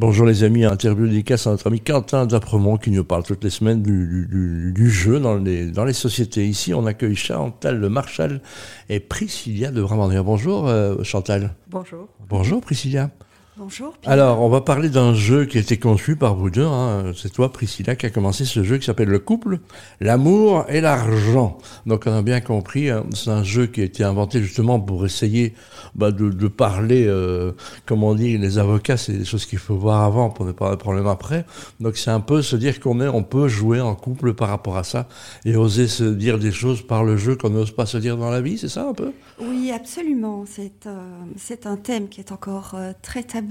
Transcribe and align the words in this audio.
Bonjour 0.00 0.26
les 0.26 0.44
amis, 0.44 0.64
interview 0.64 1.08
dédicace 1.08 1.48
à 1.48 1.50
notre 1.50 1.66
ami 1.66 1.80
Quentin 1.80 2.24
d'Apremont 2.24 2.76
qui 2.76 2.92
nous 2.92 3.02
parle 3.02 3.24
toutes 3.24 3.42
les 3.42 3.50
semaines 3.50 3.82
du, 3.82 4.28
du, 4.30 4.70
du, 4.72 4.90
jeu 4.92 5.18
dans 5.18 5.34
les, 5.34 5.72
dans 5.72 5.84
les 5.84 5.92
sociétés. 5.92 6.46
Ici, 6.46 6.72
on 6.72 6.86
accueille 6.86 7.16
Chantal 7.16 7.80
Le 7.80 7.88
Marchal 7.88 8.40
et 8.88 9.00
Priscilla 9.00 9.72
de 9.72 9.82
Bramandria. 9.82 10.22
Bonjour 10.22 10.68
euh, 10.68 11.02
Chantal. 11.02 11.56
Bonjour. 11.68 12.06
Bonjour 12.28 12.60
Priscilla. 12.60 13.10
Bonjour. 13.58 13.96
Pierre. 13.98 14.12
Alors, 14.12 14.40
on 14.42 14.48
va 14.48 14.60
parler 14.60 14.88
d'un 14.88 15.14
jeu 15.14 15.44
qui 15.44 15.58
a 15.58 15.60
été 15.60 15.78
conçu 15.78 16.14
par 16.14 16.36
vous 16.36 16.48
deux. 16.48 16.64
Hein. 16.64 17.12
C'est 17.16 17.32
toi, 17.32 17.52
Priscilla, 17.52 17.96
qui 17.96 18.06
a 18.06 18.10
commencé 18.10 18.44
ce 18.44 18.62
jeu 18.62 18.78
qui 18.78 18.86
s'appelle 18.86 19.08
Le 19.08 19.18
couple, 19.18 19.58
l'amour 20.00 20.64
et 20.68 20.80
l'argent. 20.80 21.58
Donc, 21.84 22.04
on 22.06 22.12
a 22.12 22.22
bien 22.22 22.40
compris, 22.40 22.88
hein, 22.88 23.04
c'est 23.12 23.30
un 23.30 23.42
jeu 23.42 23.66
qui 23.66 23.80
a 23.80 23.84
été 23.84 24.04
inventé 24.04 24.40
justement 24.40 24.78
pour 24.78 25.04
essayer 25.04 25.54
bah, 25.96 26.12
de, 26.12 26.30
de, 26.30 26.46
parler, 26.46 27.06
euh, 27.08 27.50
comme 27.84 28.04
on 28.04 28.14
dit, 28.14 28.38
les 28.38 28.58
avocats, 28.58 28.96
c'est 28.96 29.14
des 29.14 29.24
choses 29.24 29.44
qu'il 29.44 29.58
faut 29.58 29.74
voir 29.74 30.04
avant 30.04 30.30
pour 30.30 30.44
ne 30.44 30.52
pas 30.52 30.66
avoir 30.66 30.76
de 30.76 30.82
problème 30.82 31.08
après. 31.08 31.44
Donc, 31.80 31.96
c'est 31.96 32.12
un 32.12 32.20
peu 32.20 32.42
se 32.42 32.54
dire 32.54 32.78
qu'on 32.78 33.00
est, 33.00 33.08
on 33.08 33.24
peut 33.24 33.48
jouer 33.48 33.80
en 33.80 33.96
couple 33.96 34.34
par 34.34 34.50
rapport 34.50 34.76
à 34.76 34.84
ça 34.84 35.08
et 35.44 35.56
oser 35.56 35.88
se 35.88 36.04
dire 36.04 36.38
des 36.38 36.52
choses 36.52 36.82
par 36.82 37.02
le 37.02 37.16
jeu 37.16 37.34
qu'on 37.34 37.50
n'ose 37.50 37.72
pas 37.72 37.86
se 37.86 37.98
dire 37.98 38.16
dans 38.16 38.30
la 38.30 38.40
vie, 38.40 38.56
c'est 38.56 38.68
ça 38.68 38.88
un 38.88 38.94
peu? 38.94 39.10
Oui, 39.40 39.72
absolument. 39.74 40.44
C'est 40.46 40.86
euh, 40.86 41.18
c'est 41.36 41.66
un 41.66 41.76
thème 41.76 42.08
qui 42.08 42.20
est 42.20 42.32
encore 42.32 42.72
euh, 42.74 42.92
très 43.02 43.22
tabou 43.22 43.47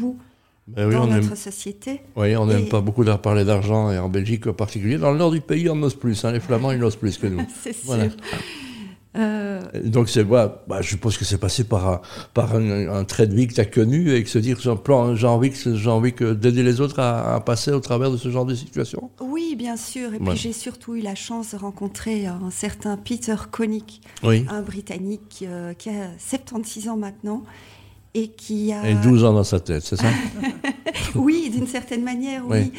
ben 0.67 0.87
oui, 0.87 0.93
dans 0.95 1.03
on 1.03 1.07
notre 1.07 1.29
aime, 1.29 1.35
société. 1.35 2.01
oui, 2.15 2.35
on 2.35 2.45
n'aime 2.45 2.67
pas 2.67 2.81
beaucoup 2.81 3.03
parler 3.17 3.45
d'argent, 3.45 3.89
et 3.91 3.97
en 3.99 4.09
Belgique 4.09 4.47
en 4.47 4.53
particulier. 4.53 4.97
Dans 4.97 5.11
le 5.11 5.17
nord 5.17 5.31
du 5.31 5.41
pays, 5.41 5.69
on 5.69 5.75
n'ose 5.75 5.95
plus. 5.95 6.23
hein. 6.25 6.31
Les 6.31 6.39
Flamands, 6.41 6.71
ils 6.71 6.79
n'osent 6.79 6.95
plus 6.97 7.17
que 7.17 7.27
nous. 7.27 7.45
C'est 7.63 7.73
sûr. 7.73 7.83
Voilà. 7.85 8.07
Euh, 9.15 9.61
Donc, 9.85 10.09
c'est, 10.09 10.23
bah, 10.67 10.81
je 10.81 10.89
suppose 10.89 11.17
que 11.17 11.25
c'est 11.25 11.39
passé 11.39 11.63
par, 11.63 11.87
un, 11.87 12.01
par 12.35 12.53
un, 12.55 12.87
un 12.89 13.03
trait 13.03 13.25
de 13.25 13.33
vie 13.33 13.47
que 13.47 13.53
tu 13.55 13.61
as 13.61 13.65
connu 13.65 14.13
et 14.13 14.23
que 14.23 14.29
se 14.29 14.37
dire, 14.37 14.59
j'ai 14.59 14.75
plan- 14.75 15.15
j'ai 15.15 15.25
envie, 15.25 15.49
que, 15.49 15.75
j'ai 15.75 15.89
envie 15.89 16.13
que 16.13 16.33
d'aider 16.33 16.61
les 16.61 16.81
autres 16.81 16.99
à, 16.99 17.33
à 17.35 17.39
passer 17.39 17.71
au 17.71 17.79
travers 17.79 18.11
de 18.11 18.17
ce 18.17 18.29
genre 18.29 18.45
de 18.45 18.53
situation. 18.53 19.09
oui, 19.21 19.55
bien 19.57 19.75
sûr. 19.77 20.13
Et 20.13 20.17
Ouais. 20.19 20.29
puis 20.33 20.37
j'ai 20.37 20.53
surtout 20.53 20.93
eu 20.95 21.01
la 21.01 21.15
chance 21.15 21.53
de 21.53 21.57
rencontrer 21.57 22.27
un 22.27 22.51
certain 22.51 22.95
Peter 22.97 23.35
Koenig, 23.49 24.01
Oui. 24.23 24.45
un 24.49 24.61
Britannique 24.61 25.43
euh, 25.47 25.73
qui 25.73 25.89
a 25.89 26.09
76 26.19 26.89
ans 26.89 26.97
maintenant 26.97 27.43
et 28.19 28.27
qui 28.29 28.71
a... 28.73 28.89
Et 28.89 28.95
12 28.95 29.23
ans 29.25 29.33
dans 29.33 29.43
sa 29.43 29.59
tête, 29.59 29.83
c'est 29.83 29.95
ça? 29.97 30.07
Oui, 31.15 31.49
d'une 31.53 31.67
certaine 31.67 32.03
manière, 32.03 32.43
oui. 32.47 32.57
Oui. 32.59 32.71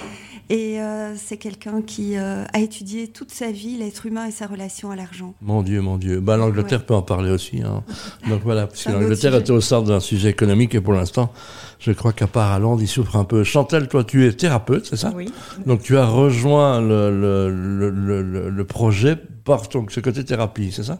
Et 0.50 0.80
euh, 0.80 1.14
c'est 1.16 1.36
quelqu'un 1.36 1.82
qui 1.82 2.16
euh, 2.16 2.42
a 2.54 2.60
étudié 2.60 3.08
toute 3.08 3.30
sa 3.30 3.50
vie 3.50 3.76
l'être 3.76 4.06
humain 4.06 4.26
et 4.26 4.30
sa 4.30 4.46
relation 4.46 4.90
à 4.90 4.96
l'argent. 4.96 5.34
Mon 5.42 5.62
Dieu, 5.62 5.82
mon 5.82 5.98
Dieu. 5.98 6.20
Bah, 6.20 6.38
L'Angleterre 6.38 6.86
peut 6.86 6.94
en 6.94 7.02
parler 7.02 7.30
aussi. 7.30 7.60
hein. 7.62 7.82
Donc 8.30 8.40
voilà, 8.44 8.66
parce 8.66 8.78
que 8.78 8.84
C'est 8.84 8.88
un 8.88 8.92
autre 8.94 9.02
l'Angleterre 9.02 9.34
était 9.34 9.50
au 9.50 9.60
centre 9.60 9.88
d'un 9.88 10.00
sujet 10.00 10.30
économique 10.30 10.74
et 10.74 10.80
pour 10.80 10.94
l'instant, 10.94 11.30
je 11.80 11.92
crois 11.92 12.14
qu'à 12.14 12.26
part 12.28 12.50
à 12.52 12.58
Londres, 12.58 12.80
il 12.80 12.88
souffre 12.88 13.16
un 13.16 13.24
peu. 13.24 13.44
Chantal, 13.44 13.88
toi, 13.88 14.04
tu 14.04 14.26
es 14.26 14.32
thérapeute, 14.32 14.86
c'est 14.86 14.96
ça? 14.96 15.12
Oui, 15.14 15.26
Donc 15.66 15.82
tu 15.82 15.98
as 15.98 16.06
rejoint 16.06 16.80
le, 16.80 17.10
le, 17.10 17.50
le, 17.50 17.90
le- 17.90 18.22
le- 18.22 18.48
le 18.50 18.64
projet 18.64 19.16
par 19.44 19.68
ton, 19.68 19.84
ce 19.90 20.00
côté 20.00 20.24
thérapie, 20.24 20.72
c'est 20.72 20.84
ça? 20.84 20.98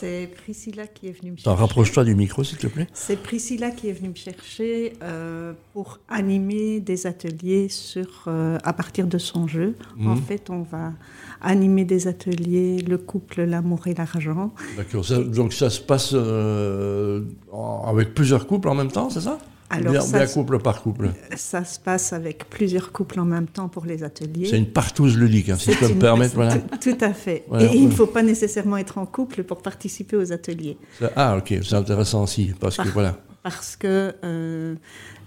C'est 0.00 0.28
Priscilla 0.42 0.86
qui 0.86 1.08
est 1.08 1.12
venue 1.12 1.32
me 1.32 1.36
chercher. 1.36 1.58
Rapproche-toi 1.60 2.04
du 2.04 2.14
micro, 2.14 2.42
s'il 2.44 2.58
te 2.58 2.66
plaît. 2.66 2.86
C'est 2.92 3.16
Priscilla 3.16 3.70
qui 3.70 3.88
est 3.88 3.92
venue 3.92 4.08
me 4.10 4.14
chercher 4.14 4.94
euh, 5.02 5.52
pour 5.72 5.98
animer 6.08 6.80
des 6.80 7.06
ateliers 7.06 7.68
sur, 7.68 8.24
euh, 8.26 8.58
à 8.64 8.72
partir 8.72 9.06
de 9.06 9.18
son 9.18 9.46
jeu. 9.46 9.74
En 10.04 10.14
Mhm. 10.14 10.22
fait, 10.22 10.50
on 10.50 10.62
va 10.62 10.92
animer 11.40 11.84
des 11.84 12.08
ateliers, 12.08 12.78
le 12.80 12.98
couple, 12.98 13.42
l'amour 13.42 13.86
et 13.86 13.94
l'argent. 13.94 14.52
D'accord. 14.76 15.04
Donc 15.26 15.52
ça 15.52 15.70
se 15.70 15.80
passe 15.80 16.10
euh, 16.14 17.22
en- 17.52 17.84
avec 17.86 18.14
plusieurs 18.14 18.46
couples 18.46 18.68
en 18.68 18.74
même 18.74 18.90
temps, 18.92 19.10
c'est 19.10 19.20
ça? 19.22 19.38
Alors, 19.72 19.92
bien, 19.92 20.00
ça 20.00 20.18
bien 20.18 20.26
couple 20.26 20.58
par 20.58 20.82
couple. 20.82 21.10
Ça 21.36 21.64
se 21.64 21.78
passe 21.78 22.12
avec 22.12 22.50
plusieurs 22.50 22.90
couples 22.90 23.20
en 23.20 23.24
même 23.24 23.46
temps 23.46 23.68
pour 23.68 23.84
les 23.86 24.02
ateliers. 24.02 24.48
C'est 24.50 24.58
une 24.58 24.66
partouze 24.66 25.16
ludique, 25.16 25.48
hein, 25.48 25.56
si 25.58 25.72
je 25.72 25.78
peux 25.78 25.88
me 25.88 25.98
permettre. 26.00 26.34
Voilà. 26.34 26.58
Tout, 26.58 26.98
à 27.00 27.12
fait. 27.12 27.44
Voilà, 27.48 27.72
et 27.72 27.76
il 27.76 27.86
ne 27.86 27.90
faut 27.92 28.08
pas 28.08 28.22
nécessairement 28.22 28.76
être 28.78 28.98
en 28.98 29.06
couple 29.06 29.44
pour 29.44 29.62
participer 29.62 30.16
aux 30.16 30.32
ateliers. 30.32 30.76
Ah, 31.14 31.36
ok, 31.36 31.54
c'est 31.62 31.74
intéressant 31.74 32.24
aussi, 32.24 32.52
parce 32.58 32.76
que 32.76 32.82
Par- 32.82 32.92
voilà. 32.92 33.16
parce 33.44 33.76
que 33.76 34.12
euh, 34.24 34.74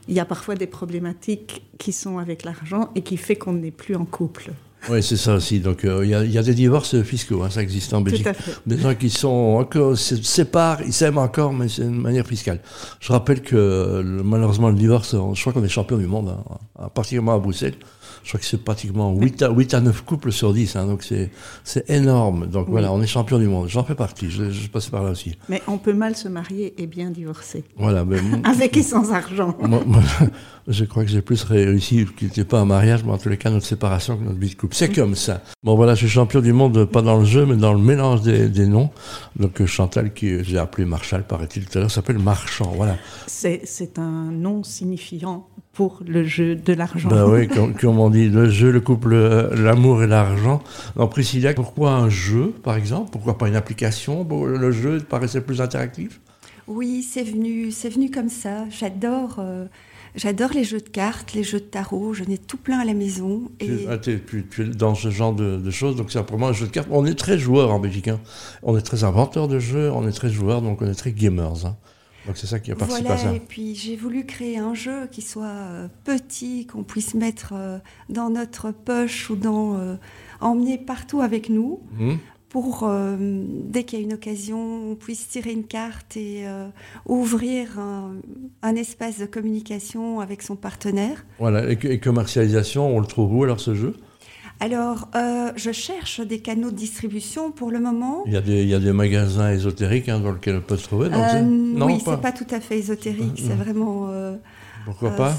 il 0.10 0.14
y 0.14 0.20
a 0.20 0.26
parfois 0.26 0.56
des 0.56 0.68
problématiques 0.68 1.64
qui 1.78 1.94
sont 1.94 2.18
avec 2.18 2.44
l'argent 2.44 2.90
et 2.96 3.02
qui 3.02 3.16
fait 3.16 3.38
qu'on 3.38 3.54
n'est 3.54 3.72
plus 3.72 3.96
en 3.96 4.06
couple. 4.06 4.52
Oui, 4.90 5.02
c'est 5.02 5.18
ça 5.18 5.36
aussi. 5.36 5.60
Donc, 5.60 5.86
euh, 5.86 6.02
il 6.04 6.10
y, 6.10 6.16
a, 6.16 6.24
il 6.24 6.32
y 6.32 6.38
a 6.38 6.44
des 6.44 6.54
divorces 6.54 7.02
fiscaux, 7.04 7.42
hein, 7.44 7.50
ça 7.50 7.62
existe 7.62 7.94
en 7.94 8.02
Belgique. 8.02 8.24
Tout 8.24 8.30
à 8.30 8.34
fait. 8.34 8.52
Des 8.66 8.78
gens 8.78 8.94
qui 8.96 9.10
sont 9.10 9.58
encore, 9.60 9.98
se 9.98 10.16
séparent, 10.22 10.82
ils 10.86 10.92
s'aiment 10.94 11.18
encore, 11.20 11.54
mais 11.54 11.70
c'est 11.70 11.84
de 11.86 11.90
manière 11.90 12.26
fiscale. 12.28 12.60
Je 13.00 13.12
rappelle 13.14 13.42
que 13.42 13.56
le- 14.04 14.24
malheureusement, 14.24 14.70
le 14.70 14.76
divorce, 14.76 15.16
je 15.34 15.40
crois 15.42 15.54
qu'on 15.54 15.64
est 15.64 15.70
champion 15.70 15.98
du 15.98 16.08
monde, 16.08 16.36
hein, 16.78 16.90
particulièrement 16.94 17.36
à 17.36 17.40
Bruxelles. 17.40 17.76
Je 18.24 18.30
crois 18.30 18.40
que 18.40 18.46
c'est 18.46 18.64
pratiquement 18.64 19.14
8 19.14 19.42
à, 19.44 19.50
8 19.52 19.74
à 19.74 19.82
9 19.82 20.02
couples 20.04 20.32
sur 20.32 20.54
10, 20.54 20.76
hein, 20.76 20.86
donc 20.88 21.04
c'est 21.04 21.30
c'est 21.64 21.90
énorme. 21.90 22.48
Donc 22.48 22.70
voilà, 22.70 22.92
on 22.92 23.02
est 23.02 23.08
champion 23.08 23.38
du 23.38 23.48
monde. 23.48 23.68
J'en 23.70 23.84
fais 23.84 23.96
partie, 23.96 24.30
je, 24.32 24.50
je 24.50 24.68
passe 24.70 24.88
par 24.90 25.04
là 25.04 25.12
aussi. 25.12 25.38
Mais 25.50 25.62
on 25.68 25.78
peut 25.78 25.94
mal 25.94 26.16
se 26.16 26.28
marier 26.28 26.74
et 26.82 26.88
bien 26.88 27.12
divorcer. 27.12 27.64
Voilà, 27.78 28.06
mais 28.06 28.18
Avec 28.44 28.78
et 28.78 28.84
sans 28.84 29.12
argent. 29.12 29.56
moi, 29.62 29.84
moi, 29.86 30.02
je 30.68 30.86
crois 30.86 31.04
que 31.04 31.10
j'ai 31.10 31.22
plus 31.22 31.44
réussi 31.44 32.06
qu'il 32.18 32.28
n'était 32.30 32.46
pas 32.46 32.60
un 32.60 32.66
mariage, 32.66 33.04
mais 33.04 33.12
en 33.12 33.18
tous 33.18 33.30
les 33.30 33.38
cas, 33.38 33.50
notre 33.50 33.66
séparation 33.66 34.18
que 34.18 34.24
notre 34.24 34.40
vie 34.40 34.50
de 34.50 34.56
couple. 34.56 34.76
C'est 34.76 34.94
comme 34.94 35.16
ça. 35.16 35.42
Bon, 35.64 35.76
voilà, 35.76 35.94
je 35.96 36.00
suis 36.06 36.10
champion 36.10 36.40
du 36.42 36.54
monde, 36.54 36.86
pas 36.86 37.02
dans 37.02 37.18
le 37.20 37.26
jeu, 37.26 37.46
mais 37.46 37.56
dans 37.58 37.74
le 37.74 37.80
mélange 37.80 38.22
des, 38.22 38.48
des 38.48 38.68
noms. 38.68 38.90
Donc, 39.36 39.60
euh, 39.62 39.66
Chantal, 39.66 40.14
qui 40.14 40.44
j'ai 40.44 40.58
appelé 40.58 40.86
Marshall, 40.86 41.24
paraît-il 41.24 41.66
tout 41.66 41.78
à 41.78 41.82
l'heure, 41.82 41.92
s'appelle 41.92 42.20
Marchand. 42.20 42.74
Voilà. 42.76 42.98
C'est 43.28 43.62
c'est 43.66 44.00
un 44.00 44.32
nom 44.32 44.64
signifiant 44.64 45.48
pour 45.74 46.00
le 46.08 46.24
jeu 46.24 46.56
de 46.56 46.74
l'argent. 46.74 47.10
Ben 47.10 47.28
oui, 47.28 47.48
comme, 47.48 47.74
comme 47.74 48.00
on 48.00 48.10
dit, 48.12 48.30
le 48.30 48.48
jeu, 48.50 48.72
le 48.72 48.80
couple, 48.80 49.14
euh, 49.14 49.56
l'amour 49.56 50.04
et 50.04 50.08
l'argent. 50.08 50.62
Donc, 50.96 51.10
Priscilla, 51.12 51.54
pourquoi 51.54 51.94
un 51.94 52.10
jeu, 52.10 52.54
par 52.64 52.76
exemple? 52.76 53.10
Pourquoi 53.12 53.38
pas 53.38 53.48
une 53.48 53.56
application? 53.56 54.26
Le 54.46 54.72
jeu 54.72 55.00
paraissait 55.00 55.42
plus 55.42 55.62
interactif? 55.62 56.22
Oui, 56.68 57.02
c'est 57.04 57.24
venu, 57.24 57.72
c'est 57.72 57.90
venu 57.90 58.10
comme 58.12 58.30
ça. 58.30 58.66
J'adore, 58.70 59.38
euh, 59.40 59.66
j'adore 60.16 60.52
les 60.54 60.64
jeux 60.64 60.80
de 60.80 60.88
cartes, 60.90 61.34
les 61.34 61.44
jeux 61.44 61.60
de 61.60 61.66
tarot. 61.66 62.14
J'en 62.14 62.26
ai 62.26 62.38
tout 62.38 62.56
plein 62.58 62.80
à 62.80 62.86
la 62.86 62.94
maison. 62.94 63.42
Tu, 63.60 63.66
Et 63.66 63.88
ah, 63.90 63.98
t'es- 63.98 64.20
tu- 64.26 64.46
tu 64.50 64.62
es 64.62 64.66
dans 64.66 64.94
ce 64.96 65.10
genre 65.10 65.34
de, 65.34 65.58
de 65.58 65.72
choses, 65.72 65.96
donc 65.96 66.12
c'est 66.12 66.20
vraiment 66.22 66.50
un 66.50 66.54
jeu 66.54 66.68
de 66.68 66.72
cartes. 66.72 66.88
On 66.92 67.06
est 67.06 67.16
très 67.16 67.38
joueurs 67.40 67.72
en 67.72 67.80
Belgique. 67.80 68.08
hein. 68.10 68.20
On 68.62 68.78
est 68.78 68.82
très 68.82 69.04
inventeurs 69.04 69.48
de 69.48 69.58
jeux, 69.60 69.92
on 69.92 70.08
est 70.08 70.12
très 70.14 70.30
joueurs, 70.30 70.62
donc 70.62 70.82
on 70.84 70.86
est 70.88 70.94
très 70.94 71.12
gamers. 71.12 71.66
hein. 71.66 71.76
Donc 72.26 72.38
c'est 72.38 72.48
ça 72.48 72.60
qui 72.60 72.72
a 72.72 72.76
participé 72.76 73.10
à 73.10 73.18
ça. 73.18 73.24
voilà. 73.24 73.38
Et 73.38 73.42
puis 73.42 73.76
j'ai 73.76 73.96
voulu 73.96 74.26
créer 74.26 74.58
un 74.58 74.74
jeu 74.74 75.08
qui 75.12 75.22
soit 75.22 75.46
euh, 75.46 75.88
petit, 76.06 76.66
qu'on 76.68 76.84
puisse 76.84 77.14
mettre 77.16 77.54
euh, 77.56 77.80
dans 78.10 78.30
notre 78.30 78.72
poche 78.72 79.30
ou 79.30 79.36
dans 79.36 79.78
euh, 79.78 79.96
emmener 80.42 80.78
partout 80.78 81.22
avec 81.22 81.50
nous. 81.50 81.82
Hmm 82.00 82.14
pour, 82.50 82.84
euh, 82.84 83.18
dès 83.66 83.84
qu'il 83.84 83.98
y 83.98 84.02
a 84.04 84.06
une 84.06 84.14
occasion, 84.14 84.92
on 84.92 84.94
puisse 84.94 85.28
tirer 85.28 85.52
une 85.54 85.64
carte 85.64 86.16
et 86.18 86.48
euh, 86.48 86.68
ouvrir 87.08 87.80
un, 87.80 88.18
un 88.62 88.76
espace 88.76 89.18
de 89.18 89.26
communication 89.26 90.20
avec 90.20 90.44
son 90.44 90.56
partenaire. 90.56 91.26
Voilà, 91.40 91.68
et, 91.68 91.78
que- 91.78 91.88
et 91.88 92.00
commercialisation, 92.00 92.96
on 92.96 93.00
le 93.00 93.08
trouve 93.08 93.34
où 93.36 93.44
alors 93.44 93.60
ce 93.60 93.74
jeu? 93.74 93.96
Alors, 94.60 95.10
euh, 95.16 95.52
je 95.56 95.72
cherche 95.72 96.22
des 96.22 96.40
canaux 96.40 96.72
de 96.72 96.76
distribution 96.76 97.52
pour 97.52 97.70
le 97.72 97.80
moment. 97.80 98.24
il 98.26 98.34
y, 98.34 98.38
a 98.38 98.42
des, 98.42 98.64
il 98.64 98.70
y 98.70 98.74
a 98.74 98.80
des 98.80 98.94
magasins 98.94 99.52
ésotériques 99.52 100.08
hein, 100.10 100.20
dans 100.20 100.32
lesquels 100.32 100.56
on 100.58 100.62
peut 100.62 100.78
se 100.78 100.84
trouver. 100.88 101.10
donc 101.10 101.20
Euh, 101.34 101.42
non, 101.42 101.88
oui, 101.88 102.02
c'est 102.04 102.22
pas 102.22 102.32
tout 102.32 102.48
à 102.50 102.60
fait 102.60 102.78
ésotérique, 102.78 103.34
Mm, 103.42 103.46
c'est 103.48 103.56
mm. 103.56 103.60
vraiment 103.60 104.08
euh, 104.10 104.36
Pourquoi 104.86 105.10
euh, 105.10 105.18
pas? 105.18 105.34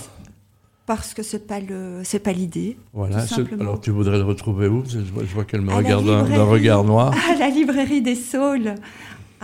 parce 0.86 1.14
que 1.14 1.22
pas 1.38 1.60
le, 1.60 2.00
c'est 2.04 2.18
pas 2.18 2.32
l'idée. 2.32 2.76
Voilà. 2.92 3.24
Alors 3.58 3.80
tu 3.80 3.90
voudrais 3.90 4.18
le 4.18 4.24
retrouver 4.24 4.68
où? 4.68 4.82
Je 4.86 4.98
vois, 4.98 5.24
je 5.24 5.34
vois 5.34 5.44
qu'elle 5.44 5.62
me 5.62 5.72
À 5.72 5.76
regarde 5.76 6.04
d'un 6.06 6.44
regard 6.44 6.84
noir. 6.84 7.14
À 7.30 7.34
la 7.38 7.48
librairie 7.48 8.02
des 8.02 8.16
Saules 8.16 8.74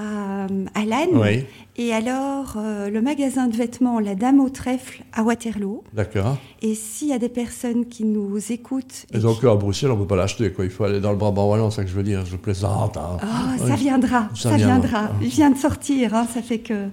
à, 0.01 0.47
à 0.75 0.85
Lannes. 0.85 1.11
Oui, 1.15 1.45
Et 1.77 1.93
alors, 1.93 2.55
euh, 2.57 2.89
le 2.91 3.01
magasin 3.03 3.47
de 3.49 3.57
vêtements 3.57 4.01
La 4.01 4.15
Dame 4.15 4.41
au 4.41 4.49
Trèfle 4.49 5.03
à 5.13 5.23
Waterloo. 5.23 5.85
d'accord. 5.93 6.39
Et 6.63 6.75
s'il 6.75 7.09
y 7.09 7.13
a 7.13 7.19
des 7.19 7.29
personnes 7.29 7.87
qui 7.87 8.05
nous 8.05 8.39
écoutent. 8.53 9.07
Et 9.13 9.19
donc 9.19 9.43
à 9.45 9.55
Bruxelles, 9.55 9.91
on 9.91 9.97
ne 9.97 10.01
peut 10.03 10.07
pas 10.07 10.17
l'acheter. 10.17 10.51
quoi. 10.53 10.65
Il 10.65 10.71
faut 10.71 10.85
aller 10.85 11.01
dans 11.01 11.11
le 11.13 11.17
Brabant 11.19 11.49
Wallon, 11.51 11.71
c'est 11.71 11.77
ça 11.77 11.85
que 11.85 11.91
je 11.91 11.95
veux 11.95 12.03
dire. 12.03 12.25
Je 12.27 12.37
plaisante. 12.37 12.97
hein. 12.97 13.17
Oui. 13.61 13.69
ça 13.69 13.75
viendra, 13.77 14.29
Ça 14.35 14.51
ça, 14.51 14.57
viendra. 14.57 14.89
viendra. 14.89 15.11
Il 15.23 15.29
vient 15.29 15.51
de 15.51 15.57
sortir, 15.59 16.15
hein, 16.15 16.27
ça 16.33 16.43
fait 16.43 16.59
que 16.59 16.89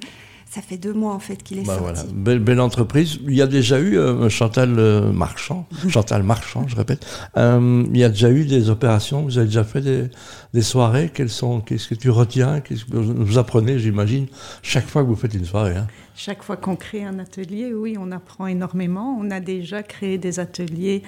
ça 0.49 0.61
fait 0.61 0.77
deux 0.77 0.93
mois 0.93 1.13
en 1.13 1.19
fait 1.19 1.41
qu'il 1.43 1.59
est 1.59 1.63
Bah 1.65 1.77
sorti. 1.77 1.83
voilà, 1.83 2.03
belle, 2.13 2.39
belle 2.39 2.59
entreprise. 2.61 3.19
Il 3.27 3.33
y 3.35 3.41
a 3.41 3.47
déjà 3.47 3.79
eu 3.79 3.97
euh, 3.97 4.29
Chantal 4.29 4.75
euh, 4.79 5.11
Marchand, 5.11 5.67
Chantal 5.89 6.23
Marchand, 6.23 6.65
je 6.67 6.75
répète. 6.75 7.05
Euh, 7.37 7.83
il 7.91 7.97
y 7.97 8.03
a 8.03 8.09
déjà 8.09 8.31
eu 8.31 8.45
des 8.45 8.69
opérations. 8.69 9.23
Vous 9.23 9.37
avez 9.37 9.47
déjà 9.47 9.63
fait 9.63 9.81
des, 9.81 10.09
des 10.53 10.61
soirées. 10.61 11.11
Quelles 11.13 11.29
sont 11.29 11.61
Qu'est-ce 11.61 11.87
que 11.87 11.95
tu 11.95 12.09
retiens? 12.09 12.61
Qu'est-ce 12.61 12.85
que 12.85 12.97
vous 12.97 13.13
vous 13.25 13.37
apprenez, 13.37 13.77
j'imagine, 13.79 14.27
chaque 14.61 14.87
fois 14.87 15.03
que 15.03 15.07
vous 15.07 15.15
faites 15.15 15.33
une 15.33 15.45
soirée. 15.45 15.75
Hein? 15.75 15.87
Chaque 16.15 16.41
fois 16.43 16.57
qu'on 16.57 16.75
crée 16.75 17.03
un 17.03 17.19
atelier, 17.19 17.73
oui, 17.73 17.95
on 17.99 18.11
apprend 18.11 18.47
énormément. 18.47 19.17
On 19.21 19.29
a 19.29 19.39
déjà 19.39 19.83
créé 19.83 20.17
des 20.17 20.39
ateliers 20.39 21.03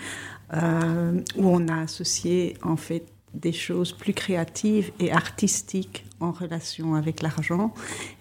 euh, 0.53 1.13
où 1.37 1.47
on 1.47 1.67
a 1.67 1.81
associé 1.81 2.55
en 2.63 2.75
fait 2.75 3.03
des 3.33 3.51
choses 3.51 3.91
plus 3.91 4.13
créatives 4.13 4.91
et 4.99 5.11
artistiques 5.11 6.05
en 6.19 6.31
relation 6.31 6.95
avec 6.95 7.21
l'argent. 7.21 7.73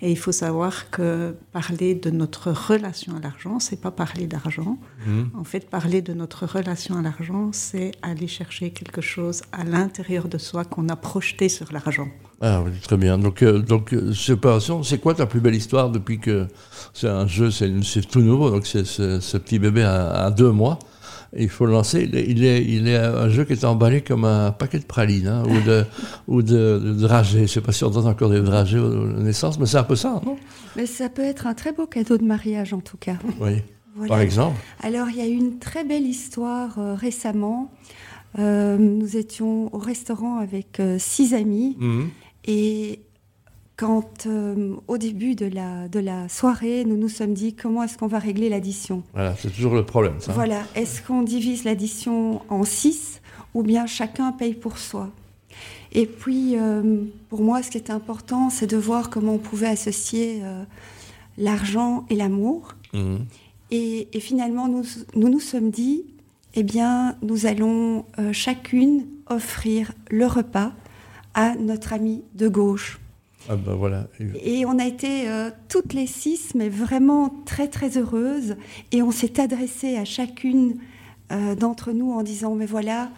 Et 0.02 0.10
il 0.10 0.19
faut 0.19 0.32
savoir 0.32 0.90
que 0.90 1.34
parler 1.52 1.94
de 1.94 2.10
notre 2.10 2.52
relation 2.52 3.16
à 3.16 3.20
l'argent, 3.20 3.58
c'est 3.58 3.81
pas 3.81 3.90
parler 3.90 4.26
d'argent. 4.26 4.78
Mhm. 5.06 5.31
En 5.34 5.44
fait, 5.44 5.69
parler 5.69 6.02
de 6.02 6.12
notre 6.12 6.46
relation 6.46 6.96
à 6.96 7.02
l'argent, 7.02 7.50
c'est 7.52 7.93
aller 8.02 8.28
chercher 8.28 8.70
quelque 8.70 9.00
chose 9.00 9.43
à 9.52 9.64
l'intérieur 9.64 10.28
de 10.28 10.38
soi 10.38 10.64
qu'on 10.64 10.88
a 10.88 10.96
projeté 10.96 11.49
sur 11.49 11.72
l'argent. 11.72 12.08
Ah 12.40 12.62
oui, 12.62 12.70
très 12.81 12.96
bien. 12.96 13.19
Donc, 13.19 13.43
euh, 13.43 13.58
donc 13.58 13.93
euh, 13.93 14.12
séparation, 14.12 14.84
c'est 14.84 14.99
quoi 14.99 15.14
ta 15.14 15.26
plus 15.26 15.40
belle 15.40 15.56
histoire 15.56 15.90
depuis 15.90 16.20
que 16.20 16.46
c'est 16.94 17.08
un 17.08 17.26
jeu, 17.26 17.50
c'est 17.50 18.08
tout 18.08 18.20
nouveau, 18.20 18.50
donc 18.50 18.64
c'est 18.64 18.84
ce 18.87 19.37
petit 19.38 19.58
bébé 19.58 19.82
à 19.82 20.31
deux 20.31 20.52
mois 20.52 20.78
il 21.36 21.48
faut 21.48 21.66
le 21.66 21.72
lancer. 21.72 22.08
Il 22.12 22.44
est, 22.44 22.64
il 22.64 22.88
est 22.88 22.96
un 22.96 23.28
jeu 23.28 23.44
qui 23.44 23.52
est 23.52 23.64
emballé 23.64 24.00
comme 24.00 24.25
un 24.25 24.50
paquet 24.50 24.78
de 24.78 24.84
pralines 24.84 25.28
hein, 25.28 25.42
ou 25.46 25.60
de, 25.60 25.84
ou 26.26 26.42
de, 26.42 26.94
dragées. 26.98 27.38
Je 27.38 27.42
ne 27.42 27.46
sais 27.46 27.60
pas 27.60 27.72
si 27.72 27.84
on 27.84 27.90
donne 27.90 28.06
encore 28.06 28.30
des 28.30 28.40
dragées 28.40 28.78
aux 28.78 29.06
naissances, 29.06 29.58
mais 29.58 29.66
c'est 29.66 29.78
un 29.78 29.84
peu 29.84 29.96
ça, 29.96 30.20
non? 30.25 30.36
Mais 30.76 30.86
ça 30.86 31.08
peut 31.08 31.22
être 31.22 31.46
un 31.46 31.54
très 31.54 31.72
beau 31.72 31.86
cadeau 31.86 32.16
de 32.19 32.25
mariage, 32.25 32.72
en 32.72 32.80
tout 32.80 32.96
cas. 32.96 33.16
Oui. 33.40 33.62
Par 34.06 34.20
exemple? 34.20 34.60
Alors, 34.80 35.08
il 35.10 35.16
y 35.16 35.20
a 35.20 35.26
eu 35.26 35.34
une 35.34 35.58
très 35.58 35.84
belle 35.84 36.06
histoire 36.06 36.78
euh, 36.78 36.94
récemment. 36.94 37.72
Euh, 38.38 38.76
nous 38.78 39.16
étions 39.16 39.75
au 39.75 39.78
restaurant 39.78 40.38
avec 40.38 40.78
euh, 40.80 40.96
six 40.98 41.34
amis. 41.34 41.76
Mhm. 41.80 42.10
Et 42.46 43.00
quand, 43.78 44.26
euh, 44.26 44.75
au 44.88 44.98
début 44.98 45.36
de 45.36 45.46
la, 45.46 45.86
de 45.86 46.00
la 46.00 46.28
soirée, 46.28 46.84
nous 46.84 46.96
nous 46.96 47.08
sommes 47.08 47.32
dit 47.32 47.54
comment 47.54 47.84
est-ce 47.84 47.96
qu'on 47.96 48.08
va 48.08 48.19
régler 48.19 48.48
l'addition? 48.48 49.04
Voilà, 49.14 49.36
c'est 49.36 49.50
toujours 49.50 49.75
le 49.75 49.86
problème, 49.86 50.14
ça. 50.19 50.32
Voilà, 50.32 50.62
est-ce 50.75 51.00
qu'on 51.00 51.22
divise 51.22 51.62
l'addition 51.62 52.42
en 52.48 52.64
six 52.64 53.22
ou 53.54 53.62
bien 53.62 53.86
chacun 53.86 54.32
paye 54.32 54.54
pour 54.54 54.78
soi? 54.78 55.10
Et 55.92 56.06
puis, 56.06 56.56
euh, 56.56 57.04
pour 57.28 57.40
moi, 57.40 57.62
ce 57.62 57.70
qui 57.70 57.78
était 57.78 57.92
important, 57.92 58.50
c'est 58.50 58.66
de 58.66 58.76
voir 58.76 59.10
comment 59.10 59.34
on 59.34 59.38
pouvait 59.38 59.69
associer 59.69 60.40
euh, 60.42 60.64
l'argent 61.38 62.04
et 62.10 62.16
l'amour. 62.16 62.75
Mhm. 62.92 63.26
Et, 63.70 64.08
et, 64.12 64.20
finalement, 64.20 64.66
nous, 64.66 64.84
nous 65.14 65.28
nous 65.28 65.40
sommes 65.40 65.70
dit, 65.70 66.04
eh 66.54 66.64
bien, 66.64 67.16
nous 67.22 67.46
allons 67.46 68.06
chacune 68.32 69.04
offrir 69.28 69.92
le 70.10 70.26
repas 70.26 70.72
à 71.34 71.54
notre 71.54 71.92
ami 71.92 72.22
de 72.34 72.48
gauche. 72.48 72.98
Ah 73.49 73.56
bah. 73.56 74.08
Et 74.43 74.67
on 74.67 74.79
a 74.79 74.85
été 74.85 75.29
euh, 75.29 75.50
toutes 75.69 75.93
les 75.93 76.06
six, 76.06 76.55
mais 76.55 76.69
vraiment 76.69 77.31
très 77.44 77.69
très 77.69 77.96
heureuses. 77.96 78.56
Et 78.93 79.02
on 79.02 79.11
s'est 79.11 79.40
adressé 79.40 79.96
à 79.96 80.05
chacune 80.05 80.76
euh, 81.32 81.55
d'entre 81.55 81.93
nous 81.93 82.12
en 82.12 82.23
disant, 82.23 82.55
mais 82.55 82.67
voilà, 82.67 83.11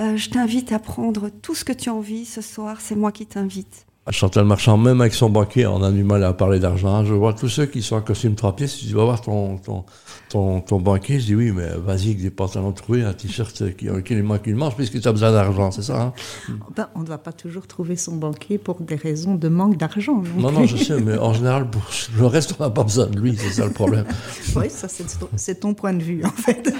euh, 0.00 0.16
je 0.16 0.30
t'invite 0.30 0.72
à 0.72 0.78
prendre 0.78 1.28
tout 1.28 1.54
ce 1.54 1.64
que 1.64 1.72
tu 1.72 1.88
as 1.88 1.94
envie 1.94 2.24
ce 2.24 2.40
soir, 2.40 2.80
c'est 2.80 2.96
moi 2.96 3.12
qui 3.12 3.26
t'invite. 3.26 3.86
Chantal 4.10 4.44
Marchand, 4.44 4.76
même 4.76 5.00
avec 5.00 5.14
son 5.14 5.30
banquier, 5.30 5.64
on 5.68 5.80
a 5.80 5.92
du 5.92 6.02
mal 6.02 6.24
à 6.24 6.32
parler 6.32 6.58
d'argent. 6.58 7.04
Je 7.04 7.14
vois 7.14 7.34
tous 7.34 7.48
ceux 7.48 7.66
qui 7.66 7.82
sont 7.82 7.94
en 7.94 8.00
costume 8.00 8.34
trois 8.34 8.56
pièces, 8.56 8.76
tu 8.78 8.92
vas 8.94 9.04
voir 9.04 9.20
ton, 9.20 9.58
ton, 9.58 9.84
ton, 10.28 10.60
ton, 10.60 10.80
banquier, 10.80 11.20
je 11.20 11.26
dis 11.26 11.34
oui, 11.36 11.52
mais 11.52 11.68
vas-y 11.76 12.06
avec 12.06 12.20
des 12.20 12.30
pantalons 12.30 12.72
troués, 12.72 13.04
un 13.04 13.12
t-shirt 13.12 13.76
qui, 13.76 13.86
qui 14.04 14.14
lui 14.14 14.22
manque 14.22 14.48
une 14.48 14.56
manche, 14.56 14.74
puisque 14.74 15.00
tu 15.00 15.06
as 15.06 15.12
besoin 15.12 15.30
d'argent, 15.30 15.70
c'est 15.70 15.82
ça 15.82 16.02
hein? 16.02 16.12
Ben, 16.74 16.88
On 16.96 17.02
ne 17.02 17.06
va 17.06 17.18
pas 17.18 17.32
toujours 17.32 17.68
trouver 17.68 17.94
son 17.94 18.16
banquier 18.16 18.58
pour 18.58 18.80
des 18.80 18.96
raisons 18.96 19.36
de 19.36 19.48
manque 19.48 19.76
d'argent. 19.76 20.20
Non, 20.36 20.50
non, 20.50 20.66
je 20.66 20.78
sais, 20.78 21.00
mais 21.00 21.16
en 21.16 21.32
général, 21.32 21.70
pour 21.70 21.82
le 22.18 22.26
reste, 22.26 22.56
on 22.58 22.64
n'a 22.64 22.70
pas 22.70 22.82
besoin 22.82 23.06
de 23.06 23.20
lui, 23.20 23.36
c'est 23.36 23.50
ça 23.50 23.66
le 23.66 23.72
problème. 23.72 24.06
oui, 24.56 24.68
ça 24.68 24.88
c'est 24.88 25.60
ton, 25.60 25.74
point 25.74 25.94
de 25.94 26.02
vue, 26.02 26.24
en 26.24 26.30
fait. 26.30 26.74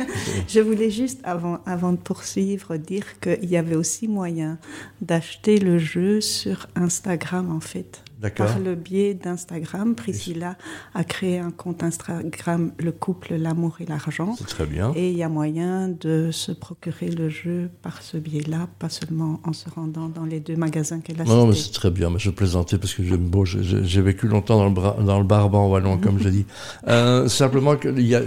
je 0.49 0.59
voulais 0.59 0.91
juste, 0.91 1.21
avant, 1.23 1.61
avant 1.67 1.93
de 1.93 1.99
poursuivre, 1.99 2.77
dire 2.79 3.05
qu'il 3.21 3.49
y 3.49 3.57
avait 3.57 3.77
aussi 3.77 4.09
moyen 4.09 4.59
d'acheter 5.01 5.61
le 5.61 5.79
jeu 5.79 6.21
sur 6.21 6.67
Instagram 6.75 7.12
en 7.51 7.61
fait. 7.61 8.03
Par 8.37 8.61
le 8.61 8.77
biais 8.77 9.15
d'Instagram, 9.15 9.97
Priscilla 9.97 10.57
a 10.95 11.03
créé 11.03 11.41
un 11.41 11.51
compte 11.51 11.83
Instagram, 11.83 12.71
le 12.79 12.93
couple, 12.93 13.35
l'amour 13.35 13.79
et 13.81 13.85
l'argent. 13.85 14.37
C'est 14.39 14.47
très 14.47 14.67
bien. 14.67 14.93
Et 14.95 15.11
il 15.11 15.17
y 15.17 15.25
a 15.25 15.29
moyen 15.29 15.89
de 15.89 16.31
se 16.31 16.53
procurer 16.53 17.09
le 17.09 17.29
jeu 17.29 17.69
par 17.83 18.01
ce 18.01 18.17
biais-là, 18.17 18.69
pas 18.79 18.89
seulement 18.89 19.41
en 19.45 19.53
se 19.53 19.69
rendant 19.69 20.09
dans 20.09 20.25
les 20.25 20.39
deux 20.39 20.55
magasins 20.55 21.01
qu'elle 21.01 21.21
a 21.21 21.25
Non, 21.25 21.49
mais 21.49 21.55
c'est 21.55 21.73
très 21.73 21.91
bien. 21.91 22.11
Mais 22.11 22.21
je 22.21 22.31
plaisantais 22.31 22.79
parce 22.79 22.95
que 22.95 23.03
j'aime 23.03 23.29
beau. 23.29 23.45
J'ai 23.45 24.03
vécu 24.03 24.29
longtemps 24.29 24.59
dans 24.59 24.69
le, 24.69 25.05
dans 25.05 25.19
le 25.19 25.27
Barban 25.27 25.69
wallon, 25.69 25.99
comme 25.99 26.21
je 26.21 26.29
dis. 26.29 26.47
Euh, 26.89 27.29
simplement, 27.29 27.75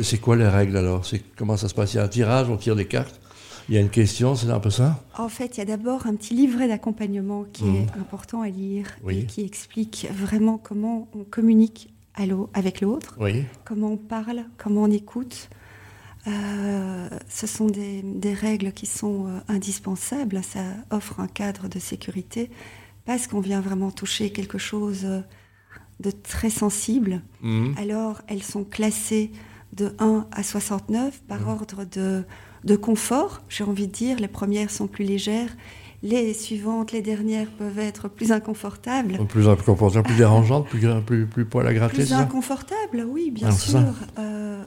c'est 0.01 0.17
quoi 0.17 0.35
les 0.35 0.47
règles 0.47 0.77
alors? 0.77 1.03
Comment 1.37 1.57
ça 1.57 1.67
se 1.67 1.73
passe? 1.73 1.93
Il 1.93 1.97
y 1.97 1.99
a 1.99 2.03
un 2.03 2.07
tirage, 2.07 2.49
on 2.49 2.57
tire 2.57 2.75
des 2.75 2.85
cartes? 2.85 3.19
Il 3.67 3.75
y 3.75 3.77
a 3.77 3.81
une 3.81 3.89
question, 3.89 4.35
c'est 4.35 4.49
un 4.49 4.59
peu 4.59 4.69
ça? 4.69 5.03
En 5.17 5.29
fait, 5.29 5.55
il 5.55 5.59
y 5.59 5.61
a 5.61 5.65
d'abord 5.65 6.07
un 6.07 6.15
petit 6.15 6.33
livret 6.33 6.67
d'accompagnement 6.67 7.45
qui 7.51 7.65
est 7.65 7.95
mmh. 7.95 7.99
important 7.99 8.41
à 8.41 8.49
lire 8.49 8.87
et 9.09 9.25
qui 9.25 9.43
explique 9.43 10.07
vraiment 10.11 10.57
comment 10.57 11.07
on 11.15 11.23
communique 11.23 11.93
avec 12.53 12.81
l'autre, 12.81 13.17
comment 13.65 13.91
on 13.91 13.97
parle, 13.97 14.45
comment 14.57 14.83
on 14.83 14.91
écoute. 14.91 15.49
Euh, 16.27 17.07
ce 17.29 17.45
sont 17.45 17.67
des, 17.67 18.33
règles 18.33 18.71
qui 18.71 18.87
sont 18.87 19.27
euh, 19.27 19.39
indispensables. 19.47 20.41
Ça 20.43 20.63
offre 20.89 21.19
un 21.19 21.27
cadre 21.27 21.67
de 21.67 21.77
sécurité 21.77 22.49
parce 23.05 23.27
qu'on 23.27 23.41
vient 23.41 23.61
vraiment 23.61 23.91
toucher 23.91 24.31
quelque 24.31 24.57
chose 24.57 25.05
de 25.99 26.11
très 26.11 26.49
sensible. 26.49 27.21
Mmh. 27.41 27.73
Alors, 27.77 28.21
elles 28.27 28.43
sont 28.43 28.63
classées 28.63 29.31
de 29.73 29.93
1 29.99 30.27
à 30.31 30.41
69 30.41 31.21
par 31.27 31.41
mmh. 31.41 31.49
ordre 31.49 31.83
de 31.85 32.23
de 32.65 32.75
confort, 32.75 33.41
j'ai 33.47 33.63
envie 33.63 33.87
de 33.87 33.91
dire. 33.91 34.19
Les 34.19 34.27
premières 34.27 34.71
sont 34.71 34.87
plus 34.87 35.05
légères. 35.05 35.49
Les 36.03 36.33
suivantes, 36.33 36.91
les 36.91 37.01
dernières 37.01 37.49
peuvent 37.49 37.79
être 37.79 38.09
plus 38.09 38.31
inconfortables. 38.31 39.17
Plus 39.27 39.47
inconfortables, 39.47 40.05
plus 40.05 40.17
dérangeantes, 40.17 40.67
plus, 40.67 40.81
plus, 41.05 41.25
plus 41.25 41.45
poil 41.45 41.65
à 41.67 41.73
gratter. 41.73 41.95
Plus 41.95 42.13
inconfortables, 42.13 43.05
oui, 43.07 43.31
bien 43.31 43.51
sûr. 43.51 43.79
Euh, 44.19 44.63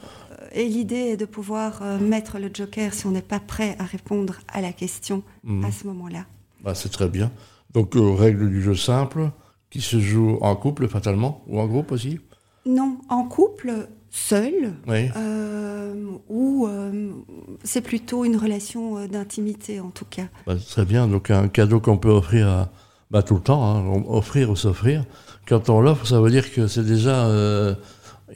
et 0.52 0.64
l'idée 0.64 0.96
est 0.96 1.16
de 1.16 1.26
pouvoir 1.26 1.80
euh, 1.82 1.98
mettre 1.98 2.38
le 2.38 2.50
joker 2.52 2.94
si 2.94 3.06
on 3.06 3.10
n'est 3.10 3.22
pas 3.22 3.40
prêt 3.40 3.76
à 3.78 3.84
répondre 3.84 4.36
à 4.52 4.60
la 4.60 4.72
question 4.72 5.22
mhm. 5.44 5.64
à 5.64 5.70
ce 5.70 5.86
moment-là. 5.86 6.24
Bah, 6.64 6.74
c'est 6.74 6.88
très 6.88 7.08
bien. 7.08 7.30
Donc, 7.72 7.94
euh, 7.96 8.14
règle 8.14 8.48
du 8.48 8.62
jeu 8.62 8.74
simple, 8.74 9.30
qui 9.70 9.80
se 9.80 10.00
joue 10.00 10.38
en 10.40 10.56
couple 10.56 10.88
fatalement, 10.88 11.44
ou 11.46 11.60
en 11.60 11.66
groupe 11.66 11.92
aussi? 11.92 12.18
Non, 12.66 12.98
en 13.08 13.24
couple, 13.24 13.88
seul, 14.10 14.74
euh, 14.88 15.94
ou 16.28 16.66
euh, 16.66 17.10
c'est 17.64 17.80
plutôt 17.80 18.24
une 18.24 18.36
relation 18.36 18.98
euh, 18.98 19.06
d'intimité 19.06 19.80
en 19.80 19.90
tout 19.90 20.06
cas. 20.08 20.26
Bah, 20.46 20.54
très 20.56 20.84
bien, 20.84 21.06
donc 21.06 21.30
un 21.30 21.48
cadeau 21.48 21.80
qu'on 21.80 21.98
peut 21.98 22.10
offrir 22.10 22.48
à, 22.48 22.68
bah, 23.10 23.22
tout 23.22 23.34
le 23.34 23.40
temps, 23.40 23.64
hein, 23.64 24.02
offrir 24.08 24.50
ou 24.50 24.56
s'offrir. 24.56 25.04
Quand 25.46 25.70
on 25.70 25.80
l'offre, 25.80 26.06
ça 26.06 26.20
veut 26.20 26.30
dire 26.30 26.52
que 26.52 26.66
c'est 26.66 26.84
déjà 26.84 27.26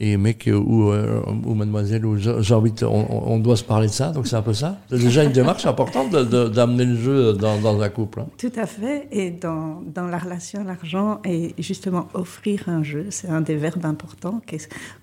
et 0.00 0.16
mec 0.16 0.48
ou, 0.52 0.90
euh, 0.90 1.20
ou 1.44 1.54
mademoiselle 1.54 2.06
ou 2.06 2.16
j'ai 2.16 2.54
envie 2.54 2.72
on, 2.82 3.38
doit 3.38 3.56
se 3.56 3.64
parler 3.64 3.88
de 3.88 3.92
ça 3.92 4.10
donc 4.10 4.26
c'est 4.26 4.36
un 4.36 4.42
peu 4.42 4.54
ça. 4.54 4.78
C'est 4.88 4.98
déjà 4.98 5.24
une 5.24 5.32
démarche 5.32 5.66
importante 5.66 6.11
d'amener 6.11 6.84
le 6.84 6.96
jeu 6.96 7.32
dans, 7.34 7.80
un 7.80 7.88
couple 7.88 8.20
hein. 8.20 8.26
tout 8.38 8.52
à 8.56 8.66
fait. 8.66 9.08
Et 9.11 9.30
dans, 9.30 9.82
dans 9.82 10.06
la 10.06 10.18
relation 10.18 10.64
l'argent 10.64 11.20
et 11.25 11.54
justement 11.58 12.08
offrir 12.14 12.68
un 12.68 12.82
jeu 12.82 13.06
c'est 13.11 13.28
un 13.28 13.40
des 13.40 13.56
verbes 13.56 13.84
importants. 13.84 14.40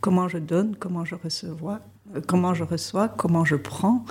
Comment 0.01 0.27
je 0.27 0.37
donne 0.37 0.75
comment 0.77 1.05
je 1.05 1.15
reçois 1.15 1.79
euh, 2.15 2.21
comment 2.25 2.53
je 2.53 2.63
reçois 2.63 3.07
comment 3.07 3.45
je 3.45 3.55
prends. 3.55 4.05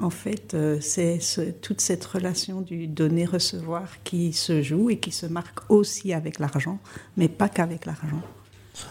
En 0.00 0.10
fait 0.10 0.54
euh, 0.54 0.78
c'est 0.80 1.20
toute 1.60 1.80
cette 1.80 2.04
relation 2.04 2.60
du 2.60 2.86
donner 2.86 3.24
recevoir 3.24 3.84
qui 4.04 4.32
se 4.32 4.62
joue 4.62 4.90
et 4.90 4.98
qui 4.98 5.10
se 5.10 5.26
marque 5.26 5.60
aussi 5.68 6.12
avec 6.12 6.38
l'argent 6.38 6.78
mais 7.16 7.28
pas 7.28 7.48
qu'avec 7.48 7.86
l'argent 7.86 8.22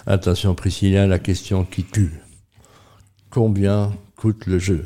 Attention 0.05 0.55
Priscilla, 0.55 1.07
la 1.07 1.19
question 1.19 1.65
qui 1.65 1.83
tue. 1.83 2.13
Combien 3.29 3.91
coûte 4.15 4.45
le 4.45 4.59
jeu 4.59 4.85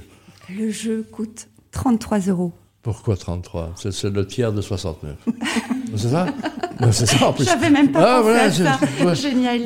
Le 0.49 0.69
jeu 0.69 1.05
coûte 1.11 1.47
33 1.71 2.19
euros. 2.27 2.53
Pourquoi 2.81 3.17
33 3.17 3.73
C'est 3.75 4.03
le 4.03 4.27
tiers 4.27 4.53
de 4.53 4.61
69. 4.61 5.15
c'est 5.95 6.09
ça? 6.09 6.27
C'est 6.91 7.05
ça 7.07 7.29
en 7.29 7.33
plus. 7.33 7.45
J'avais 7.45 7.71
même 7.71 7.91
pas 7.91 8.19
ah, 8.19 8.21
pensé 8.21 8.67
à 8.67 8.77
ça. 8.77 9.13
Génial. 9.15 9.65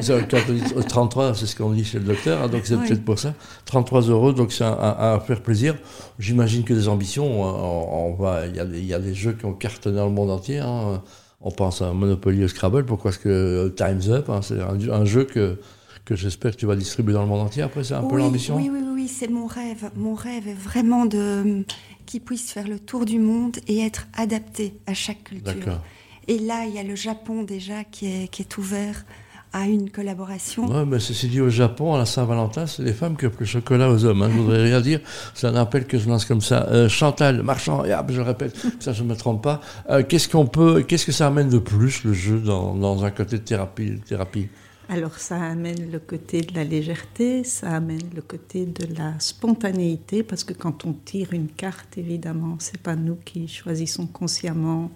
33, 0.87 1.35
c'est 1.35 1.45
ce 1.45 1.55
qu'on 1.55 1.71
dit 1.71 1.83
chez 1.83 1.99
le 1.99 2.05
docteur, 2.05 2.43
hein, 2.43 2.47
donc 2.47 2.61
c'est 2.63 2.77
peut-être 2.77 3.03
pour 3.03 3.19
ça. 3.19 3.33
33 3.65 4.03
euros, 4.03 4.31
donc 4.31 4.53
c'est 4.53 4.63
à, 4.63 5.21
faire 5.27 5.41
plaisir. 5.41 5.75
J'imagine 6.17 6.63
que 6.63 6.73
des 6.73 6.87
ambitions, 6.87 7.41
on, 7.41 8.13
va, 8.13 8.47
il 8.47 8.55
y, 8.55 8.85
y, 8.85 8.93
a 8.93 8.99
des 8.99 9.13
jeux 9.13 9.33
qui 9.33 9.45
ont 9.45 9.53
cartonné 9.53 9.97
dans 9.97 10.05
le 10.05 10.13
monde 10.13 10.31
entier. 10.31 10.59
Hein 10.59 11.01
on 11.41 11.51
pense 11.51 11.81
à 11.81 11.93
Monopoly 11.93 12.43
ou 12.43 12.47
Scrabble. 12.47 12.85
Pourquoi 12.85 13.11
est-ce 13.11 13.19
que 13.19 13.29
euh, 13.29 13.69
Time's 13.69 14.09
Up, 14.09 14.29
hein, 14.29 14.41
c'est 14.41 14.59
un, 14.59 15.05
jeu 15.05 15.23
que, 15.23 15.57
que 16.05 16.15
j'espère 16.15 16.51
que 16.51 16.57
tu 16.57 16.65
vas 16.65 16.75
distribuer 16.75 17.13
dans 17.13 17.21
le 17.21 17.27
monde 17.27 17.41
entier. 17.41 17.63
Après, 17.63 17.83
c'est 17.83 17.93
un 17.93 18.03
peu 18.03 18.17
l'ambition 18.17 18.57
Oui, 18.57 18.69
oui, 18.71 18.81
oui, 18.93 19.07
c'est 19.07 19.29
mon 19.29 19.47
rêve. 19.47 19.89
Mon 19.95 20.15
rêve 20.15 20.47
est 20.47 20.53
vraiment 20.53 21.05
de 21.05 21.63
qu'il 22.05 22.21
puisse 22.21 22.51
faire 22.51 22.67
le 22.67 22.79
tour 22.79 23.05
du 23.05 23.19
monde 23.19 23.57
et 23.67 23.81
être 23.85 24.07
adapté 24.17 24.73
à 24.87 24.95
chaque 24.95 25.25
culture. 25.25 25.79
Et 26.27 26.39
là, 26.39 26.65
il 26.65 26.73
y 26.73 26.79
a 26.79 26.83
le 26.83 26.95
Japon 26.95 27.43
déjà 27.43 27.83
qui 27.83 28.07
est, 28.07 28.27
qui 28.27 28.41
est 28.41 28.57
ouvert 28.57 29.05
à 29.51 29.65
une 29.65 29.89
collaboration. 29.89 30.65
Oui, 30.67 30.85
mais 30.87 30.99
ceci 30.99 31.27
dit, 31.27 31.41
au 31.41 31.49
Japon, 31.49 31.95
à 31.95 31.97
la 31.97 32.05
Saint-Valentin, 32.05 32.67
c'est 32.67 32.83
les 32.83 32.93
femmes 32.93 33.17
qui 33.17 33.25
offrent 33.25 33.39
le 33.39 33.45
chocolat 33.45 33.89
aux 33.89 34.05
hommes. 34.05 34.21
Hein. 34.21 34.29
Je 34.31 34.37
ne 34.37 34.41
voudrais 34.41 34.63
rien 34.63 34.81
dire, 34.81 34.99
c'est 35.33 35.47
un 35.47 35.55
appel 35.55 35.85
que 35.85 35.97
je 35.97 36.07
lance 36.07 36.25
comme 36.25 36.41
ça. 36.41 36.67
Euh, 36.67 36.87
Chantal, 36.87 37.41
marchand, 37.41 37.83
et 37.83 37.95
je 38.09 38.21
répète, 38.21 38.55
ça 38.79 38.93
je 38.93 39.03
ne 39.03 39.09
me 39.09 39.15
trompe 39.15 39.43
pas. 39.43 39.61
Euh, 39.89 40.03
qu'est-ce 40.07 40.29
qu'on 40.29 40.45
peut, 40.45 40.83
qu'est-ce 40.83 41.05
que 41.05 41.11
ça 41.11 41.27
amène 41.27 41.49
de 41.49 41.59
plus, 41.59 42.03
le 42.03 42.13
jeu, 42.13 42.39
dans, 42.39 42.75
dans 42.75 43.03
un 43.03 43.11
côté 43.11 43.37
de 43.37 43.43
thérapie, 43.43 43.99
thérapie? 44.07 44.49
Alors 44.91 45.19
ça 45.19 45.39
amène 45.39 45.91
le 45.91 45.99
côté 45.99 46.41
de 46.41 46.55
la 46.55 46.63
légèreté, 46.63 47.43
ça 47.43 47.75
amène 47.75 48.09
le 48.15 48.23
côté 48.23 48.65
de 48.65 48.87
la 48.97 49.13
spontanéité, 49.19 50.23
parce 50.23 50.43
que 50.43 50.53
quand 50.53 50.83
on 50.83 50.93
tire 50.93 51.31
une 51.31 51.47
carte, 51.47 51.99
évidemment, 51.99 52.55
c'est 52.57 52.81
pas 52.81 52.95
nous 52.95 53.15
qui 53.23 53.47
choisissons 53.47 54.07
consciemment 54.07 54.89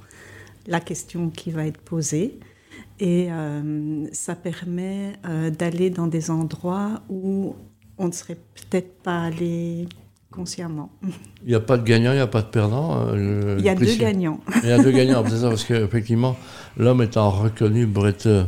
la 0.65 0.79
question 0.79 1.29
qui 1.29 1.51
va 1.51 1.67
être 1.67 1.79
posée. 1.79 2.39
Et 2.99 3.27
euh, 3.31 4.05
ça 4.11 4.35
permet 4.35 5.13
euh, 5.27 5.49
d'aller 5.49 5.89
dans 5.89 6.07
des 6.07 6.29
endroits 6.29 7.01
où 7.09 7.55
on 7.97 8.07
ne 8.07 8.11
serait 8.11 8.35
peut-être 8.35 9.01
pas 9.01 9.23
allé 9.23 9.87
consciemment. 10.31 10.89
Il 11.43 11.49
n'y 11.49 11.55
a 11.55 11.59
pas 11.59 11.77
de 11.77 11.83
gagnant, 11.83 12.11
il 12.11 12.15
n'y 12.15 12.21
a 12.21 12.27
pas 12.27 12.41
de 12.41 12.47
perdant. 12.47 13.07
Euh, 13.09 13.55
il 13.59 13.65
y 13.65 13.69
a 13.69 13.75
deux 13.75 13.95
gagnants. 13.95 14.39
Il 14.63 14.69
y 14.69 14.71
a 14.71 14.81
deux 14.81 14.91
gagnants, 14.97 15.23
c'est 15.27 15.37
ça, 15.37 15.49
parce 15.49 15.63
qu'effectivement, 15.63 16.35
l'homme 16.77 17.01
étant 17.01 17.29
reconnu 17.29 17.87
être, 18.05 18.47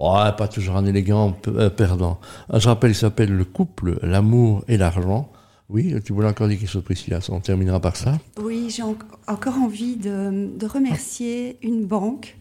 ouais, 0.00 0.32
pas 0.36 0.48
toujours 0.48 0.76
un 0.76 0.86
élégant 0.86 1.32
perdant. 1.76 2.20
Je 2.52 2.66
rappelle, 2.68 2.92
il 2.92 2.94
s'appelle 2.94 3.34
le 3.34 3.44
couple, 3.44 3.98
l'amour 4.02 4.64
et 4.68 4.76
l'argent. 4.76 5.30
Oui, 5.68 5.94
tu 6.04 6.12
voulais 6.12 6.28
encore 6.28 6.46
dire 6.46 6.58
quelque 6.58 6.70
chose, 6.70 6.84
Priscilla 6.84 7.18
On 7.28 7.40
terminera 7.40 7.80
par 7.80 7.96
ça. 7.96 8.18
Oui, 8.40 8.70
j'ai 8.70 8.82
encore 8.82 9.58
envie 9.58 9.96
de, 9.96 10.66
remercier 10.66 11.58
une 11.62 11.84
banque 11.84 12.36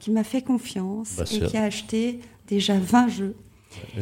qui 0.00 0.10
m'a 0.10 0.24
fait 0.24 0.42
confiance 0.42 1.14
bah, 1.16 1.24
et 1.30 1.40
qui 1.40 1.56
a 1.56 1.62
acheté 1.62 2.20
déjà 2.48 2.78
20 2.78 3.08
jeux. 3.08 3.34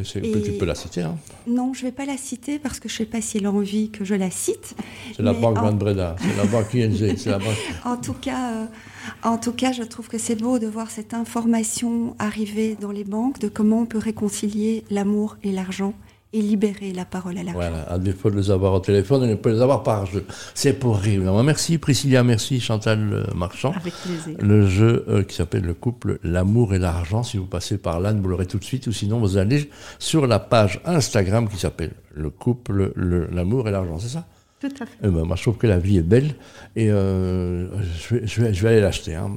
tu 0.03 0.19
peux 0.59 0.65
la 0.65 0.75
citer 0.75 1.03
hein 1.03 1.17
Non, 1.47 1.73
je 1.73 1.81
ne 1.81 1.85
vais 1.85 1.91
pas 1.93 2.05
la 2.05 2.17
citer 2.17 2.59
parce 2.59 2.81
que 2.81 2.89
je 2.89 2.95
ne 2.95 2.97
sais 2.97 3.05
pas 3.05 3.21
s'il 3.21 3.45
a 3.45 3.51
envie 3.51 3.91
que 3.91 4.03
je 4.03 4.13
la 4.13 4.29
cite. 4.29 4.75
C'est 5.15 5.23
la 5.23 5.33
banque 5.33 5.57
Van 5.57 5.73
Breda, 5.73 6.17
c'est 6.19 6.35
la 6.35 6.45
banque 6.45 6.75
ING. 6.75 7.15
La 7.27 7.39
banque... 7.39 7.55
en, 7.85 7.95
tout 7.95 8.13
cas, 8.13 8.55
euh, 8.55 8.65
en 9.23 9.37
tout 9.37 9.53
cas, 9.53 9.71
je 9.71 9.83
trouve 9.83 10.09
que 10.09 10.17
c'est 10.17 10.35
beau 10.35 10.59
de 10.59 10.67
voir 10.67 10.91
cette 10.91 11.13
information 11.13 12.13
arriver 12.19 12.75
dans 12.79 12.91
les 12.91 13.05
banques 13.05 13.39
de 13.39 13.47
comment 13.47 13.81
on 13.81 13.85
peut 13.85 13.99
réconcilier 13.99 14.83
l'amour 14.89 15.37
et 15.43 15.53
l'argent 15.53 15.93
et 16.35 16.41
libérer 16.41 16.91
la 16.91 17.05
parole 17.05 17.37
à 17.37 17.43
la 17.43 17.53
Voilà, 17.53 17.89
à 17.89 17.97
défaut 17.97 18.29
de 18.29 18.35
les 18.35 18.51
avoir 18.51 18.73
au 18.73 18.79
téléphone, 18.79 19.23
on 19.23 19.37
peut 19.37 19.53
les 19.53 19.61
avoir 19.61 19.83
par 19.83 20.05
jeu. 20.05 20.25
C'est 20.53 20.73
pour 20.73 20.97
rire. 20.97 21.21
Merci 21.43 21.77
Priscilla, 21.77 22.23
merci 22.23 22.59
Chantal 22.59 23.13
euh, 23.13 23.23
Marchand. 23.33 23.71
Avec 23.71 23.93
plaisir. 23.93 24.37
Le 24.41 24.67
jeu 24.67 25.05
euh, 25.07 25.23
qui 25.23 25.33
s'appelle 25.33 25.63
le 25.63 25.73
couple 25.73 26.19
L'amour 26.23 26.73
et 26.73 26.79
l'argent. 26.79 27.23
Si 27.23 27.37
vous 27.37 27.45
passez 27.45 27.77
par 27.77 28.01
là, 28.01 28.11
vous 28.11 28.27
l'aurez 28.27 28.47
tout 28.47 28.59
de 28.59 28.65
suite, 28.65 28.85
ou 28.87 28.91
sinon 28.91 29.19
vous 29.19 29.37
allez 29.37 29.69
sur 29.97 30.27
la 30.27 30.39
page 30.39 30.81
Instagram 30.83 31.47
qui 31.47 31.57
s'appelle 31.57 31.93
le 32.13 32.29
couple, 32.29 32.91
l'amour 32.97 33.69
et 33.69 33.71
l'argent, 33.71 33.97
c'est 33.99 34.09
ça? 34.09 34.25
Tout 34.59 34.67
à 34.81 34.85
fait. 34.85 34.97
Eh 35.03 35.07
ben, 35.07 35.23
moi, 35.23 35.35
je 35.37 35.41
trouve 35.41 35.57
que 35.57 35.67
la 35.67 35.79
vie 35.79 35.97
est 35.97 36.01
belle 36.01 36.35
et 36.75 36.89
euh, 36.89 37.67
je, 38.09 38.15
vais, 38.15 38.53
je, 38.53 38.61
vais, 38.61 38.69
aller 38.69 38.81
l'acheter. 38.81 39.15
Hein. 39.15 39.31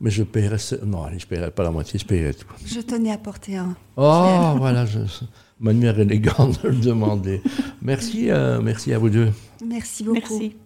Mais 0.00 0.10
je 0.10 0.22
paierai. 0.22 0.56
Non, 0.84 1.04
allez, 1.04 1.18
je 1.18 1.26
paierai 1.26 1.50
pas 1.50 1.62
la 1.64 1.70
moitié, 1.70 1.98
je 1.98 2.04
paierai 2.04 2.34
tout. 2.34 2.46
Je 2.64 2.80
tenais 2.80 3.12
à 3.12 3.18
porter 3.18 3.56
un. 3.56 3.74
Oh, 3.96 4.54
voilà. 4.58 4.86
Je, 4.86 4.98
manière 5.60 5.98
élégante 5.98 6.62
de 6.64 6.68
le 6.68 6.76
demander. 6.76 7.40
Merci, 7.82 8.30
euh, 8.30 8.60
merci 8.60 8.92
à 8.92 8.98
vous 8.98 9.10
deux. 9.10 9.30
Merci 9.64 10.04
beaucoup. 10.04 10.38
Merci. 10.38 10.56